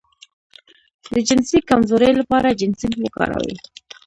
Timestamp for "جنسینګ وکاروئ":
2.59-3.55